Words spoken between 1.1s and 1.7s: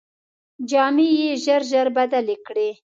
یې ژر